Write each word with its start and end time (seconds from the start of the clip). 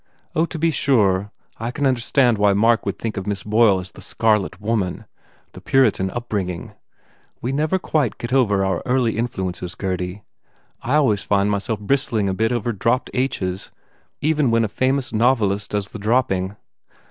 Oh, 0.35 0.47
to 0.47 0.57
be 0.57 0.71
sure, 0.71 1.29
I 1.59 1.69
can 1.69 1.85
understand 1.85 2.39
why 2.39 2.53
Mark 2.53 2.87
would 2.87 2.97
think 2.97 3.17
of 3.17 3.27
Miss 3.27 3.43
Boyle 3.43 3.79
as 3.79 3.91
the 3.91 4.01
Scar 4.01 4.39
let 4.39 4.59
Woman. 4.59 5.05
The 5.51 5.61
Puritan 5.61 6.09
upbringing. 6.09 6.73
We 7.39 7.51
never 7.51 7.77
quite 7.77 8.17
get 8.17 8.33
over 8.33 8.81
early 8.83 9.15
influences, 9.15 9.75
Gurdy. 9.75 10.23
I 10.81 10.95
always 10.95 11.21
find 11.21 11.51
myself 11.51 11.79
bristling 11.79 12.27
a 12.27 12.33
bit 12.33 12.51
over 12.51 12.73
dropped 12.73 13.11
H 13.13 13.43
s 13.43 13.69
even 14.21 14.49
when 14.49 14.63
a 14.65 14.69
famous 14.69 15.13
novelist 15.13 15.69
does 15.69 15.89
the 15.89 15.99
drop 15.99 16.29
ping. 16.29 16.55